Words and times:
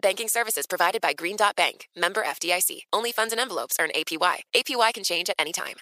Banking 0.00 0.28
services 0.28 0.66
provided 0.66 1.00
by 1.00 1.12
Green 1.12 1.34
Dot 1.34 1.56
Bank, 1.56 1.88
member 1.96 2.22
FDIC. 2.22 2.82
Only 2.92 3.10
funds 3.10 3.32
and 3.32 3.40
envelopes 3.40 3.76
earn 3.80 3.90
APY. 3.96 4.36
APY 4.54 4.94
can 4.94 5.02
change 5.02 5.28
at 5.28 5.36
any 5.38 5.52
time. 5.52 5.74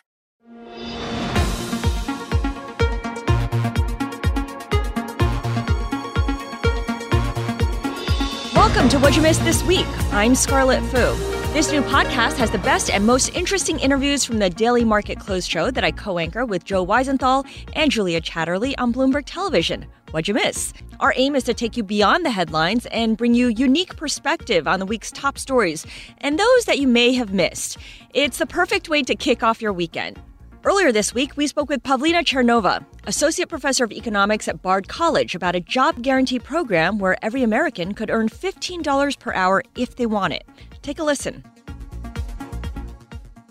Welcome 8.54 8.88
to 8.88 8.98
What 8.98 9.14
You 9.16 9.22
Missed 9.22 9.44
This 9.44 9.62
Week. 9.64 9.86
I'm 10.12 10.34
Scarlet 10.34 10.80
Fu. 10.90 11.36
This 11.52 11.70
new 11.70 11.82
podcast 11.82 12.36
has 12.36 12.50
the 12.50 12.58
best 12.58 12.90
and 12.90 13.06
most 13.06 13.34
interesting 13.34 13.78
interviews 13.80 14.24
from 14.24 14.38
the 14.38 14.48
Daily 14.48 14.84
Market 14.84 15.18
Close 15.18 15.46
show 15.46 15.70
that 15.70 15.84
I 15.84 15.90
co 15.90 16.18
anchor 16.18 16.46
with 16.46 16.64
Joe 16.64 16.86
Weisenthal 16.86 17.46
and 17.74 17.90
Julia 17.90 18.20
Chatterley 18.20 18.74
on 18.78 18.94
Bloomberg 18.94 19.24
Television. 19.26 19.86
What'd 20.12 20.28
you 20.28 20.34
miss? 20.34 20.72
Our 21.00 21.12
aim 21.16 21.34
is 21.34 21.44
to 21.44 21.54
take 21.54 21.76
you 21.76 21.82
beyond 21.82 22.24
the 22.24 22.30
headlines 22.30 22.86
and 22.86 23.16
bring 23.16 23.34
you 23.34 23.48
unique 23.48 23.96
perspective 23.96 24.68
on 24.68 24.78
the 24.78 24.86
week's 24.86 25.10
top 25.10 25.36
stories 25.36 25.84
and 26.18 26.38
those 26.38 26.64
that 26.66 26.78
you 26.78 26.86
may 26.86 27.12
have 27.14 27.32
missed. 27.32 27.76
It's 28.14 28.38
the 28.38 28.46
perfect 28.46 28.88
way 28.88 29.02
to 29.02 29.14
kick 29.16 29.42
off 29.42 29.60
your 29.60 29.72
weekend. 29.72 30.20
Earlier 30.64 30.90
this 30.90 31.14
week, 31.14 31.36
we 31.36 31.46
spoke 31.46 31.68
with 31.68 31.82
Pavlina 31.82 32.22
Tcherneva, 32.24 32.84
Associate 33.04 33.48
Professor 33.48 33.84
of 33.84 33.92
Economics 33.92 34.48
at 34.48 34.62
Bard 34.62 34.88
College, 34.88 35.34
about 35.34 35.54
a 35.54 35.60
job 35.60 36.02
guarantee 36.02 36.38
program 36.38 36.98
where 36.98 37.16
every 37.24 37.42
American 37.42 37.94
could 37.94 38.10
earn 38.10 38.28
$15 38.28 39.18
per 39.18 39.32
hour 39.32 39.62
if 39.76 39.96
they 39.96 40.06
want 40.06 40.32
it. 40.32 40.44
Take 40.82 40.98
a 40.98 41.04
listen. 41.04 41.44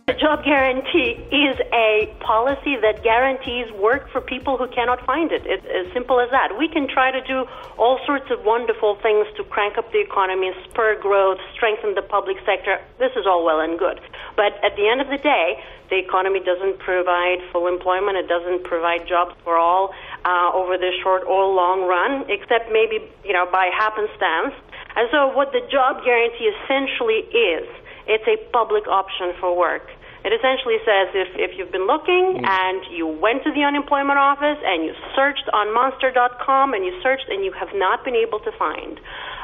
The 0.06 0.14
job 0.14 0.45
guarantee 0.45 1.17
is 1.34 1.58
a 1.73 2.06
policy 2.22 2.78
that 2.78 3.02
guarantees 3.02 3.73
work 3.73 4.06
for 4.14 4.22
people 4.22 4.56
who 4.56 4.67
cannot 4.70 5.03
find 5.03 5.31
it. 5.31 5.42
It's 5.50 5.66
as 5.66 5.92
simple 5.97 6.20
as 6.20 6.30
that. 6.30 6.59
We 6.62 6.70
can 6.70 6.88
try 6.88 7.09
to 7.09 7.22
do 7.25 7.50
all 7.81 7.97
sorts 8.06 8.30
of 8.30 8.45
wonderful 8.45 9.02
things 9.02 9.25
to 9.36 9.44
crank 9.50 9.80
up 9.80 9.92
the 9.92 9.97
economy, 9.97 10.53
spur 10.70 11.02
growth, 11.02 11.39
strengthen 11.56 11.95
the 11.95 12.03
public 12.03 12.38
sector. 12.45 12.78
This 13.00 13.17
is 13.17 13.25
all 13.25 13.44
well 13.44 13.59
and 13.59 13.80
good. 13.80 14.00
But 14.38 14.62
at 14.62 14.78
the 14.78 14.86
end 14.86 15.02
of 15.02 15.09
the 15.09 15.17
day, 15.17 15.58
the 15.89 15.97
economy 15.97 16.40
doesn't 16.40 16.78
provide 16.78 17.42
full 17.52 17.66
employment. 17.66 18.16
It 18.22 18.30
doesn't 18.30 18.64
provide 18.64 19.09
jobs 19.09 19.34
for 19.44 19.58
all 19.58 19.90
uh, 20.23 20.53
over 20.53 20.78
the 20.78 20.94
short 21.02 21.25
or 21.25 21.50
long 21.50 21.90
run, 21.90 22.30
except 22.30 22.69
maybe 22.69 23.02
you 23.25 23.34
know 23.34 23.50
by 23.50 23.74
happenstance. 23.74 24.53
And 24.96 25.09
so, 25.09 25.34
what 25.34 25.51
the 25.51 25.66
job 25.74 26.06
guarantee 26.06 26.53
essentially 26.62 27.25
is, 27.34 27.66
it's 28.08 28.28
a 28.28 28.38
public 28.52 28.88
option 28.88 29.34
for 29.40 29.56
work. 29.56 29.90
It 30.26 30.34
essentially 30.34 30.78
says 30.82 31.14
if, 31.14 31.30
if 31.38 31.58
you've 31.58 31.72
been 31.72 31.86
looking 31.86 32.42
mm. 32.42 32.48
and 32.50 32.82
you 32.90 33.06
went 33.06 33.44
to 33.44 33.52
the 33.52 33.62
unemployment 33.62 34.18
office 34.18 34.58
and 34.66 34.84
you 34.84 34.94
searched 35.16 35.48
on 35.54 35.72
monster.com 35.72 36.74
and 36.74 36.84
you 36.84 37.00
searched 37.04 37.30
and 37.30 37.46
you 37.46 37.52
have 37.52 37.70
not 37.76 38.04
been 38.04 38.16
able 38.16 38.40
to 38.40 38.52
find 38.58 39.00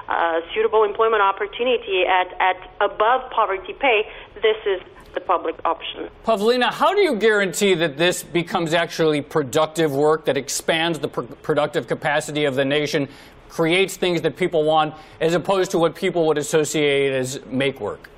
a 0.09 0.41
suitable 0.53 0.83
employment 0.83 1.21
opportunity 1.21 2.03
at, 2.09 2.33
at 2.41 2.57
above 2.81 3.29
poverty 3.31 3.73
pay, 3.73 4.03
this 4.41 4.57
is 4.65 4.81
the 5.13 5.21
public 5.21 5.55
option. 5.65 6.09
Pavlina, 6.25 6.71
how 6.71 6.93
do 6.93 7.01
you 7.01 7.15
guarantee 7.15 7.75
that 7.75 7.97
this 7.97 8.23
becomes 8.23 8.73
actually 8.73 9.21
productive 9.21 9.91
work 9.91 10.25
that 10.25 10.37
expands 10.37 10.99
the 10.99 11.07
pr- 11.07 11.21
productive 11.43 11.87
capacity 11.87 12.45
of 12.45 12.55
the 12.55 12.65
nation, 12.65 13.07
creates 13.49 13.97
things 13.97 14.21
that 14.21 14.35
people 14.35 14.63
want, 14.63 14.95
as 15.19 15.33
opposed 15.33 15.71
to 15.71 15.77
what 15.77 15.95
people 15.95 16.25
would 16.27 16.37
associate 16.37 17.11
as 17.11 17.39
make 17.45 17.79
work? 17.79 18.09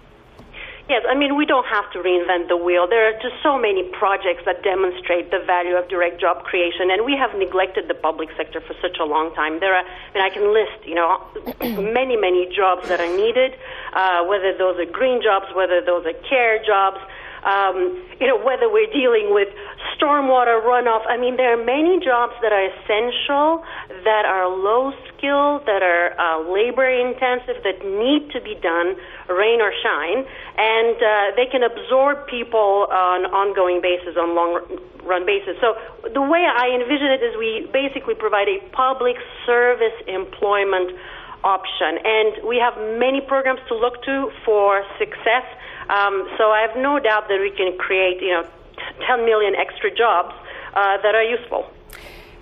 Yes, 0.90 1.04
I 1.08 1.16
mean, 1.16 1.38
we 1.38 1.46
don't 1.46 1.66
have 1.66 1.90
to 1.94 2.00
reinvent 2.00 2.50
the 2.50 2.58
wheel. 2.58 2.88
There 2.88 3.08
are 3.08 3.14
just 3.14 3.42
so 3.42 3.58
many 3.58 3.84
projects 3.96 4.44
that 4.46 4.64
demonstrate 4.64 5.32
the 5.32 5.40
value 5.40 5.76
of 5.76 5.88
direct 5.88 6.20
job 6.20 6.44
creation, 6.44 6.92
and 6.92 7.06
we 7.06 7.16
have 7.16 7.32
neglected 7.40 7.88
the 7.88 7.94
public 7.94 8.28
sector 8.36 8.60
for 8.60 8.76
such 8.82 8.98
a 9.00 9.06
long 9.06 9.34
time. 9.34 9.62
There 9.62 9.74
are, 9.74 9.86
I 9.86 10.12
mean, 10.14 10.24
I 10.24 10.30
can 10.30 10.52
list, 10.52 10.84
you 10.84 10.96
know, 10.96 11.24
many, 11.96 12.18
many 12.18 12.52
jobs 12.54 12.90
that 12.90 13.00
are 13.00 13.16
needed, 13.16 13.56
uh, 13.94 14.26
whether 14.28 14.52
those 14.58 14.78
are 14.78 14.92
green 14.92 15.24
jobs, 15.24 15.48
whether 15.56 15.80
those 15.80 16.06
are 16.06 16.20
care 16.28 16.60
jobs, 16.60 17.00
um, 17.46 18.04
you 18.20 18.28
know, 18.28 18.40
whether 18.40 18.72
we're 18.72 18.92
dealing 18.92 19.34
with 19.34 19.50
stormwater 19.96 20.64
runoff. 20.64 21.04
I 21.08 21.18
mean, 21.18 21.36
there 21.36 21.54
are 21.54 21.64
many 21.64 22.00
jobs 22.04 22.34
that 22.42 22.52
are 22.52 22.64
essential, 22.64 23.64
that 24.04 24.26
are 24.26 24.48
low 24.48 24.92
skilled, 25.12 25.66
that 25.66 25.84
are 25.84 26.16
uh, 26.20 26.40
labor 26.52 26.88
intensive, 26.88 27.64
that 27.64 27.84
need 27.84 28.32
to 28.32 28.42
be 28.42 28.56
done, 28.56 28.96
rain 29.28 29.60
or 29.62 29.72
shine, 29.84 30.26
and 30.58 30.96
uh, 30.98 31.36
they 31.36 31.46
can 31.50 31.64
absorb 31.64 32.28
people 32.28 32.88
on 32.92 33.26
an 33.26 33.32
ongoing 33.32 33.82
basis, 33.82 34.16
on 34.18 34.36
long 34.36 34.62
run 35.04 35.26
basis. 35.26 35.58
So 35.60 35.76
the 36.14 36.22
way 36.22 36.46
I 36.46 36.70
envision 36.70 37.08
it 37.12 37.22
is 37.24 37.36
we 37.38 37.70
basically 37.74 38.16
provide 38.16 38.48
a 38.48 38.60
public 38.72 39.18
service 39.46 39.96
employment 40.08 40.94
option, 41.44 42.00
and 42.04 42.48
we 42.48 42.58
have 42.58 42.78
many 43.00 43.20
programs 43.20 43.60
to 43.68 43.76
look 43.76 44.02
to 44.04 44.32
for 44.46 44.86
success. 44.98 45.44
Um, 45.90 46.30
so 46.38 46.52
I 46.52 46.62
have 46.62 46.78
no 46.78 47.00
doubt 47.00 47.28
that 47.28 47.40
we 47.40 47.52
can 47.52 47.78
create, 47.78 48.22
you 48.22 48.32
know, 48.32 48.48
10 49.08 49.26
million 49.26 49.56
extra 49.56 49.94
jobs 49.94 50.34
uh, 50.74 50.98
that 51.02 51.16
are 51.16 51.24
useful. 51.24 51.70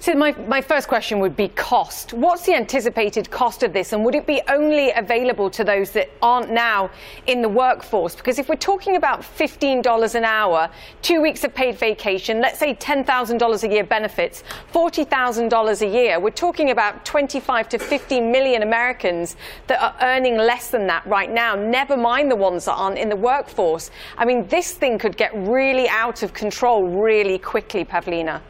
So 0.02 0.16
my, 0.16 0.32
my 0.48 0.62
first 0.62 0.88
question 0.88 1.20
would 1.20 1.36
be 1.36 1.50
cost. 1.50 2.12
What's 2.12 2.48
the 2.48 2.56
anticipated 2.56 3.30
cost 3.30 3.62
of 3.62 3.72
this 3.72 3.94
and 3.94 4.04
would 4.04 4.16
it 4.16 4.26
be 4.26 4.42
only 4.50 4.90
available 4.94 5.52
to 5.52 5.64
those 5.64 5.92
that 5.92 6.10
aren't 6.24 6.50
now 6.50 6.90
in 7.28 7.44
the 7.44 7.48
workforce? 7.48 8.16
Because 8.16 8.40
if 8.40 8.50
we're 8.50 8.56
talking 8.56 8.96
about 8.96 9.22
$15 9.22 10.16
an 10.16 10.26
hour, 10.26 10.72
two 11.04 11.22
weeks 11.22 11.44
of 11.44 11.54
paid 11.54 11.78
vacation, 11.78 12.42
let's 12.42 12.58
say 12.58 12.74
$10,000 12.74 13.64
a 13.64 13.72
year 13.72 13.84
benefits, 13.84 14.44
$40,000 14.74 15.82
a 15.82 15.88
year, 15.88 16.20
we're 16.20 16.32
talking 16.32 16.72
about 16.72 17.06
25 17.06 17.70
to 17.70 17.78
50 17.78 18.22
million 18.22 18.64
Americans 18.64 19.36
that 19.68 19.80
are 19.84 19.96
earning 20.02 20.36
less 20.36 20.72
than 20.72 20.88
that 20.88 21.06
right 21.06 21.30
now, 21.32 21.54
never 21.54 21.96
mind 21.96 22.32
the 22.32 22.36
ones 22.36 22.66
that 22.66 22.74
aren't 22.74 22.98
in 22.98 23.10
the 23.10 23.16
workforce. 23.16 23.92
I 24.18 24.26
mean, 24.26 24.48
this 24.48 24.72
thing 24.72 24.98
could 24.98 25.16
get 25.16 25.32
really 25.36 25.88
out 25.90 26.24
of 26.24 26.34
control 26.34 26.88
really 26.88 27.38
quickly, 27.38 27.86
Pavlina. 27.86 28.42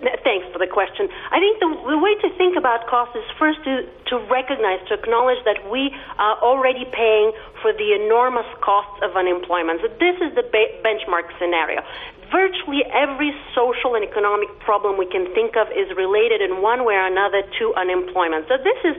Thanks 0.00 0.48
for 0.52 0.56
the 0.56 0.70
question. 0.70 1.12
I 1.28 1.36
think 1.36 1.60
the, 1.60 1.68
the 1.68 2.00
way 2.00 2.16
to 2.24 2.28
think 2.40 2.56
about 2.56 2.88
cost 2.88 3.12
is 3.12 3.24
first 3.36 3.60
to, 3.68 3.84
to 4.08 4.14
recognize, 4.32 4.80
to 4.88 4.96
acknowledge 4.96 5.44
that 5.44 5.60
we 5.68 5.92
are 6.16 6.40
already 6.40 6.88
paying 6.88 7.32
for 7.60 7.76
the 7.76 7.92
enormous 7.92 8.48
costs 8.64 8.96
of 9.04 9.12
unemployment. 9.12 9.84
So 9.84 9.88
this 10.00 10.16
is 10.24 10.32
the 10.32 10.44
ba- 10.48 10.80
benchmark 10.80 11.28
scenario 11.36 11.84
virtually 12.30 12.86
every 12.94 13.34
social 13.58 13.98
and 13.98 14.06
economic 14.06 14.48
problem 14.62 14.96
we 14.96 15.06
can 15.10 15.26
think 15.34 15.58
of 15.58 15.66
is 15.74 15.90
related 15.98 16.38
in 16.40 16.62
one 16.62 16.86
way 16.86 16.94
or 16.94 17.06
another 17.10 17.42
to 17.58 17.74
unemployment. 17.74 18.46
So 18.46 18.54
this 18.56 18.78
is 18.86 18.94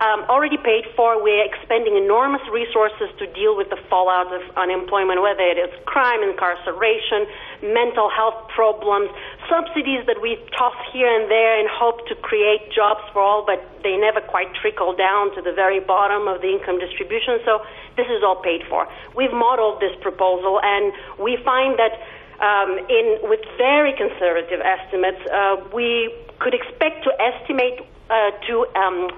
um, 0.00 0.28
already 0.28 0.56
paid 0.56 0.84
for. 0.94 1.22
We're 1.22 1.44
expending 1.44 1.96
enormous 1.96 2.42
resources 2.52 3.08
to 3.18 3.26
deal 3.32 3.56
with 3.56 3.70
the 3.70 3.80
fallout 3.88 4.28
of 4.32 4.42
unemployment, 4.56 5.22
whether 5.22 5.40
it 5.40 5.56
is 5.56 5.72
crime, 5.86 6.22
incarceration, 6.22 7.26
mental 7.62 8.10
health 8.10 8.48
problems, 8.52 9.08
subsidies 9.48 10.04
that 10.06 10.20
we 10.20 10.36
toss 10.52 10.76
here 10.92 11.08
and 11.08 11.30
there 11.30 11.58
in 11.58 11.66
hope 11.70 12.06
to 12.08 12.14
create 12.16 12.68
jobs 12.72 13.00
for 13.12 13.22
all, 13.22 13.44
but 13.46 13.64
they 13.82 13.96
never 13.96 14.20
quite 14.20 14.52
trickle 14.60 14.94
down 14.94 15.34
to 15.34 15.40
the 15.40 15.52
very 15.52 15.80
bottom 15.80 16.28
of 16.28 16.42
the 16.42 16.52
income 16.52 16.78
distribution. 16.78 17.40
So 17.44 17.64
this 17.96 18.06
is 18.12 18.22
all 18.22 18.36
paid 18.36 18.62
for. 18.68 18.88
We've 19.14 19.32
modeled 19.32 19.80
this 19.80 19.96
proposal, 20.02 20.60
and 20.62 20.92
we 21.18 21.38
find 21.40 21.78
that 21.80 21.96
um, 22.36 22.76
in 22.90 23.16
with 23.24 23.40
very 23.56 23.96
conservative 23.96 24.60
estimates, 24.60 25.24
uh, 25.32 25.56
we 25.72 26.12
could 26.38 26.52
expect 26.52 27.04
to 27.04 27.10
estimate 27.16 27.80
uh, 28.10 28.30
to 28.46 28.66
um, 28.76 29.08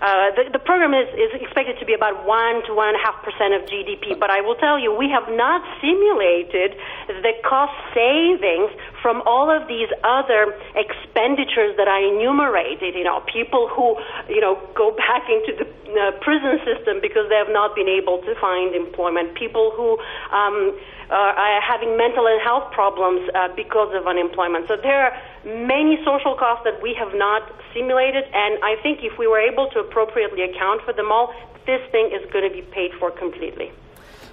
uh, 0.00 0.32
the, 0.32 0.48
the, 0.56 0.58
program 0.58 0.94
is, 0.96 1.08
is 1.12 1.28
expected 1.36 1.78
to 1.78 1.84
be 1.84 1.92
about 1.92 2.24
1 2.24 2.64
to 2.64 2.72
1.5% 2.72 3.52
of 3.52 3.68
GDP, 3.68 4.18
but 4.18 4.30
I 4.30 4.40
will 4.40 4.56
tell 4.56 4.78
you, 4.78 4.96
we 4.96 5.10
have 5.12 5.28
not 5.28 5.60
simulated 5.80 6.72
the 7.20 7.32
cost 7.44 7.76
savings 7.92 8.72
from 9.02 9.20
all 9.26 9.52
of 9.52 9.68
these 9.68 9.88
other 10.02 10.56
expenditures 10.72 11.76
that 11.76 11.88
I 11.88 12.00
enumerated. 12.00 12.94
You 12.96 13.04
know, 13.04 13.20
people 13.28 13.68
who, 13.68 14.00
you 14.32 14.40
know, 14.40 14.56
go 14.74 14.96
back 14.96 15.28
into 15.28 15.52
the 15.52 15.68
uh, 15.90 16.12
prison 16.22 16.60
system 16.64 17.00
because 17.02 17.28
they 17.28 17.36
have 17.36 17.52
not 17.52 17.74
been 17.74 17.88
able 17.88 18.22
to 18.22 18.32
find 18.40 18.74
employment, 18.74 19.34
people 19.34 19.72
who 19.76 19.98
um, 20.30 20.78
are 21.10 21.60
having 21.60 21.96
mental 21.96 22.26
and 22.26 22.40
health 22.40 22.70
problems 22.72 23.28
uh, 23.34 23.48
because 23.56 23.92
of 23.94 24.06
unemployment. 24.06 24.68
So 24.68 24.76
there 24.76 25.10
are 25.10 25.12
many 25.44 25.98
social 26.04 26.36
costs 26.38 26.62
that 26.64 26.80
we 26.80 26.94
have 26.94 27.12
not 27.14 27.42
simulated, 27.74 28.24
and 28.32 28.62
I 28.62 28.76
think 28.82 29.00
if 29.02 29.18
we 29.18 29.26
were 29.26 29.40
able 29.40 29.68
to 29.74 29.82
appropriately 29.90 30.42
account 30.42 30.82
for 30.82 30.92
them 30.92 31.10
all, 31.10 31.34
this 31.66 31.82
thing 31.90 32.10
is 32.12 32.30
going 32.32 32.48
to 32.48 32.54
be 32.54 32.62
paid 32.62 32.92
for 32.98 33.10
completely. 33.10 33.72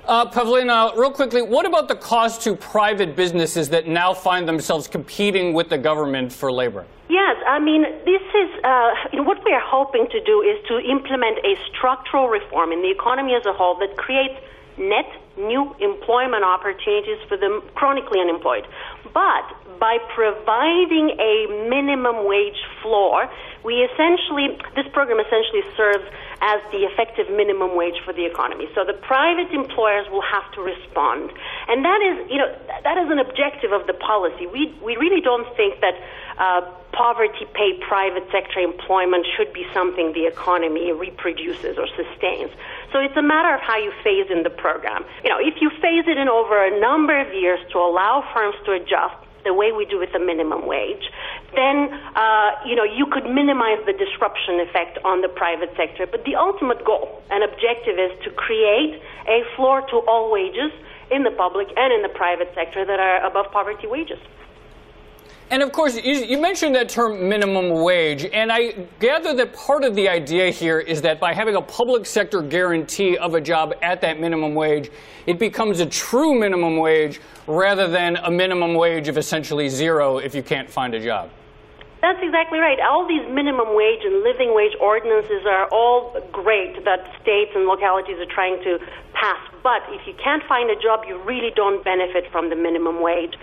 Uh, 0.05 0.29
Pavlina, 0.31 0.95
real 0.95 1.11
quickly, 1.11 1.41
what 1.41 1.65
about 1.65 1.89
the 1.89 1.95
cost 1.95 2.41
to 2.41 2.55
private 2.55 3.15
businesses 3.15 3.67
that 3.69 3.87
now 3.87 4.13
find 4.13 4.47
themselves 4.47 4.87
competing 4.87 5.53
with 5.53 5.67
the 5.67 5.77
government 5.77 6.31
for 6.31 6.49
labor? 6.49 6.85
Yes, 7.09 7.35
I 7.45 7.59
mean, 7.59 7.83
this 8.05 8.21
is 8.21 8.49
uh, 8.63 8.91
you 9.11 9.19
know, 9.19 9.23
what 9.23 9.43
we 9.43 9.51
are 9.51 9.63
hoping 9.65 10.07
to 10.07 10.23
do 10.23 10.41
is 10.41 10.57
to 10.67 10.79
implement 10.79 11.39
a 11.39 11.55
structural 11.69 12.29
reform 12.29 12.71
in 12.71 12.81
the 12.81 12.91
economy 12.91 13.33
as 13.33 13.45
a 13.45 13.51
whole 13.51 13.75
that 13.79 13.97
creates 13.97 14.39
net 14.77 15.09
new 15.37 15.75
employment 15.79 16.43
opportunities 16.43 17.17
for 17.27 17.35
the 17.35 17.61
chronically 17.75 18.19
unemployed. 18.19 18.65
But 19.13 19.45
by 19.79 19.97
providing 20.15 21.15
a 21.19 21.67
minimum 21.69 22.25
wage 22.25 22.57
floor, 22.87 23.27
we 23.63 23.83
essentially, 23.83 24.55
this 24.79 24.87
program 24.95 25.19
essentially 25.19 25.63
serves 25.75 26.07
as 26.39 26.63
the 26.71 26.87
effective 26.87 27.27
minimum 27.29 27.75
wage 27.75 27.99
for 28.05 28.13
the 28.13 28.23
economy. 28.23 28.69
So 28.75 28.85
the 28.85 28.93
private 28.93 29.51
employers 29.51 30.07
will 30.09 30.23
have 30.23 30.47
to 30.55 30.61
respond. 30.61 31.31
And 31.67 31.83
that 31.83 31.99
is, 31.99 32.31
you 32.31 32.37
know, 32.37 32.47
that 32.83 32.97
is 32.97 33.11
an 33.11 33.19
objective 33.19 33.73
of 33.73 33.87
the 33.87 33.93
policy. 33.93 34.47
We, 34.47 34.71
we 34.79 34.95
really 34.95 35.19
don't 35.19 35.49
think 35.57 35.81
that 35.81 35.95
uh, 36.37 36.61
poverty 36.93 37.45
pay 37.53 37.77
private 37.81 38.23
sector 38.31 38.59
employment 38.59 39.25
should 39.35 39.51
be 39.51 39.65
something 39.73 40.13
the 40.13 40.27
economy 40.27 40.91
reproduces 40.93 41.77
or 41.77 41.87
sustains. 41.97 42.51
So 42.93 42.99
it's 42.99 43.17
a 43.17 43.21
matter 43.21 43.53
of 43.53 43.61
how 43.61 43.77
you 43.77 43.91
phase 44.03 44.31
in 44.31 44.43
the 44.43 44.49
program. 44.49 45.03
You 45.23 45.29
know, 45.29 45.39
if 45.41 45.59
you 45.59 45.69
phase 45.81 46.05
it 46.07 46.17
in 46.17 46.29
over 46.29 46.55
a 46.63 46.79
number 46.79 47.19
of 47.19 47.33
years 47.33 47.59
to 47.73 47.77
allow 47.79 48.23
firms 48.33 48.55
to 48.65 48.71
adjust, 48.73 49.26
the 49.43 49.53
way 49.53 49.71
we 49.71 49.85
do 49.85 49.99
with 49.99 50.11
the 50.13 50.19
minimum 50.19 50.65
wage, 50.65 51.09
then 51.55 51.89
uh, 52.15 52.51
you 52.65 52.75
know 52.75 52.83
you 52.83 53.05
could 53.11 53.25
minimize 53.25 53.79
the 53.85 53.93
disruption 53.93 54.59
effect 54.59 54.97
on 55.03 55.21
the 55.21 55.29
private 55.29 55.69
sector. 55.75 56.05
But 56.05 56.25
the 56.25 56.35
ultimate 56.35 56.83
goal 56.85 57.21
and 57.29 57.43
objective 57.43 57.97
is 57.99 58.11
to 58.23 58.29
create 58.31 59.01
a 59.27 59.43
floor 59.55 59.81
to 59.89 59.97
all 60.07 60.31
wages 60.31 60.71
in 61.11 61.23
the 61.23 61.31
public 61.31 61.67
and 61.75 61.93
in 61.93 62.01
the 62.01 62.13
private 62.13 62.51
sector 62.55 62.85
that 62.85 62.99
are 62.99 63.25
above 63.25 63.51
poverty 63.51 63.87
wages. 63.87 64.19
And 65.49 65.63
of 65.63 65.71
course, 65.71 65.95
you, 65.95 66.37
mentioned 66.37 66.75
that 66.75 66.89
term 66.89 67.29
minimum 67.29 67.69
wage, 67.81 68.25
and 68.25 68.51
I 68.51 68.71
gather 68.99 69.33
that 69.35 69.53
part 69.53 69.85
of 69.85 69.95
the 69.95 70.09
idea 70.09 70.49
here 70.49 70.79
is 70.79 71.01
that 71.03 71.21
by 71.21 71.33
having 71.33 71.55
a 71.55 71.61
public 71.61 72.05
sector 72.05 72.41
guarantee 72.41 73.17
of 73.17 73.33
a 73.33 73.39
job 73.39 73.73
at 73.81 74.01
that 74.01 74.19
minimum 74.19 74.55
wage, 74.55 74.91
it 75.25 75.39
becomes 75.39 75.79
a 75.79 75.85
true 75.85 76.37
minimum 76.37 76.77
wage 76.77 77.21
rather 77.47 77.87
than 77.87 78.17
a 78.17 78.29
minimum 78.29 78.73
wage 78.73 79.07
of 79.07 79.17
essentially 79.17 79.69
zero 79.69 80.17
if 80.17 80.35
you 80.35 80.43
can't 80.43 80.69
find 80.69 80.93
a 80.93 80.99
job. 80.99 81.29
That's 82.07 82.23
exactly 82.23 82.59
right. 82.59 82.79
All 82.79 83.05
these 83.05 83.27
minimum 83.27 83.75
wage 83.75 83.99
and 84.07 84.23
living 84.23 84.55
wage 84.55 84.71
ordinances 84.79 85.43
are 85.43 85.67
all 85.75 86.15
great 86.31 86.85
that 86.85 87.03
states 87.19 87.51
and 87.53 87.67
localities 87.67 88.15
are 88.15 88.31
trying 88.31 88.63
to 88.63 88.79
pass. 89.11 89.43
But 89.61 89.83
if 89.91 90.07
you 90.07 90.13
can't 90.15 90.41
find 90.47 90.71
a 90.71 90.79
job, 90.79 91.03
you 91.05 91.19
really 91.27 91.51
don't 91.53 91.83
benefit 91.83 92.31
from 92.31 92.49
the 92.49 92.55
minimum 92.55 93.03
wage. 93.03 93.35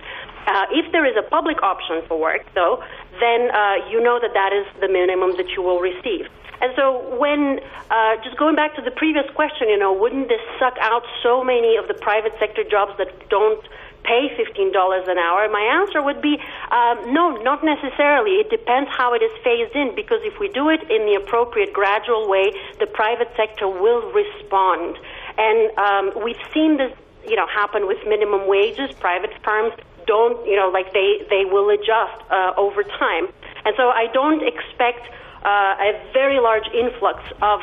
Uh, 0.46 0.64
if 0.72 0.90
there 0.93 1.05
is 1.05 1.12
a 1.12 1.28
public 1.28 1.62
option 1.62 2.00
for 2.08 2.19
work, 2.19 2.40
though, 2.55 2.82
then 3.20 3.52
uh, 3.52 3.84
you 3.93 4.00
know 4.00 4.16
that 4.19 4.32
that 4.32 4.56
is 4.56 4.64
the 4.81 4.88
minimum 4.88 5.37
that 5.37 5.50
you 5.52 5.61
will 5.61 5.81
receive. 5.81 6.25
And 6.62 6.72
so, 6.75 7.05
when 7.20 7.61
uh, 7.90 8.16
just 8.25 8.38
going 8.38 8.56
back 8.56 8.76
to 8.76 8.82
the 8.82 8.93
previous 8.93 9.28
question, 9.34 9.69
you 9.69 9.76
know, 9.76 9.93
wouldn't 9.93 10.28
this 10.28 10.40
suck 10.58 10.78
out 10.81 11.02
so 11.22 11.44
many 11.44 11.76
of 11.76 11.87
the 11.87 11.94
private 12.00 12.32
sector 12.40 12.64
jobs 12.64 12.96
that 12.96 13.28
don't 13.28 13.61
pay 14.04 14.30
$15 14.36 15.08
an 15.08 15.18
hour? 15.18 15.48
My 15.48 15.82
answer 15.82 16.02
would 16.02 16.22
be 16.22 16.38
um, 16.70 17.12
no, 17.12 17.36
not 17.42 17.64
necessarily. 17.64 18.38
It 18.38 18.50
depends 18.50 18.90
how 18.92 19.14
it 19.14 19.22
is 19.22 19.32
phased 19.42 19.74
in, 19.74 19.94
because 19.94 20.20
if 20.22 20.38
we 20.38 20.48
do 20.48 20.68
it 20.68 20.82
in 20.90 21.06
the 21.06 21.18
appropriate, 21.20 21.72
gradual 21.72 22.28
way, 22.28 22.52
the 22.78 22.86
private 22.86 23.30
sector 23.36 23.68
will 23.68 24.12
respond. 24.12 24.98
And 25.36 25.58
um, 25.78 26.24
we've 26.24 26.40
seen 26.52 26.76
this, 26.76 26.92
you 27.26 27.36
know, 27.36 27.46
happen 27.46 27.86
with 27.86 27.98
minimum 28.06 28.46
wages. 28.46 28.92
Private 29.00 29.32
firms 29.42 29.72
don't, 30.06 30.46
you 30.46 30.56
know, 30.56 30.68
like 30.68 30.92
they, 30.92 31.24
they 31.30 31.44
will 31.44 31.70
adjust 31.70 32.20
uh, 32.30 32.52
over 32.56 32.82
time. 32.82 33.28
And 33.64 33.74
so 33.76 33.88
I 33.88 34.06
don't 34.12 34.46
expect 34.46 35.08
uh, 35.44 35.76
a 35.79 36.11
very 36.12 36.41
large 36.41 36.67
influx 36.73 37.23
of, 37.43 37.61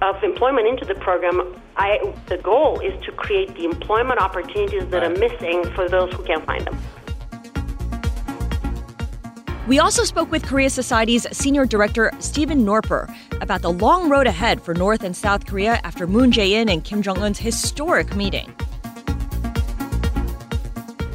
of 0.00 0.22
employment 0.22 0.68
into 0.68 0.84
the 0.84 0.94
program. 0.94 1.60
I, 1.76 1.98
the 2.26 2.38
goal 2.38 2.80
is 2.80 3.00
to 3.04 3.12
create 3.12 3.54
the 3.54 3.64
employment 3.64 4.20
opportunities 4.20 4.86
that 4.88 5.02
are 5.02 5.10
missing 5.10 5.64
for 5.74 5.88
those 5.88 6.12
who 6.12 6.24
can't 6.24 6.44
find 6.46 6.66
them. 6.66 6.78
We 9.66 9.78
also 9.78 10.04
spoke 10.04 10.30
with 10.32 10.44
Korea 10.44 10.68
Society's 10.68 11.26
Senior 11.30 11.64
Director 11.64 12.10
Stephen 12.18 12.64
Noerper 12.64 13.14
about 13.40 13.62
the 13.62 13.70
long 13.70 14.08
road 14.08 14.26
ahead 14.26 14.60
for 14.60 14.74
North 14.74 15.04
and 15.04 15.16
South 15.16 15.46
Korea 15.46 15.80
after 15.84 16.06
Moon 16.06 16.32
Jae 16.32 16.50
in 16.50 16.68
and 16.68 16.82
Kim 16.82 17.02
Jong 17.02 17.18
un's 17.18 17.38
historic 17.38 18.16
meeting. 18.16 18.52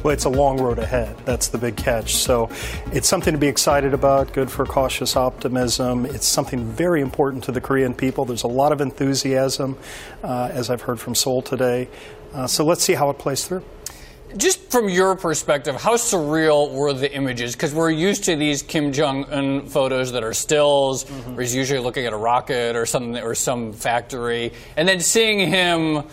Well, 0.06 0.12
it's 0.12 0.24
a 0.24 0.28
long 0.28 0.60
road 0.60 0.78
ahead. 0.78 1.16
That's 1.24 1.48
the 1.48 1.58
big 1.58 1.76
catch. 1.76 2.14
So 2.14 2.48
it's 2.92 3.08
something 3.08 3.32
to 3.32 3.38
be 3.38 3.48
excited 3.48 3.92
about, 3.92 4.32
good 4.32 4.52
for 4.52 4.64
cautious 4.64 5.16
optimism. 5.16 6.06
It's 6.06 6.28
something 6.28 6.64
very 6.64 7.00
important 7.00 7.42
to 7.44 7.50
the 7.50 7.60
Korean 7.60 7.92
people. 7.92 8.24
There's 8.24 8.44
a 8.44 8.46
lot 8.46 8.70
of 8.70 8.80
enthusiasm, 8.80 9.76
uh, 10.22 10.48
as 10.52 10.70
I've 10.70 10.82
heard 10.82 11.00
from 11.00 11.16
Seoul 11.16 11.42
today. 11.42 11.88
Uh, 12.32 12.46
so 12.46 12.64
let's 12.64 12.84
see 12.84 12.94
how 12.94 13.10
it 13.10 13.18
plays 13.18 13.48
through. 13.48 13.64
Just 14.36 14.70
from 14.70 14.88
your 14.88 15.16
perspective, 15.16 15.74
how 15.74 15.94
surreal 15.94 16.70
were 16.72 16.92
the 16.92 17.12
images? 17.12 17.56
Because 17.56 17.74
we're 17.74 17.90
used 17.90 18.22
to 18.24 18.36
these 18.36 18.62
Kim 18.62 18.92
Jong 18.92 19.24
Un 19.24 19.66
photos 19.66 20.12
that 20.12 20.22
are 20.22 20.34
stills, 20.34 21.02
mm-hmm. 21.02 21.34
where 21.34 21.42
he's 21.42 21.54
usually 21.54 21.80
looking 21.80 22.06
at 22.06 22.12
a 22.12 22.16
rocket 22.16 22.76
or 22.76 22.86
something 22.86 23.20
or 23.20 23.34
some 23.34 23.72
factory, 23.72 24.52
and 24.76 24.86
then 24.88 25.00
seeing 25.00 25.48
him 25.48 26.04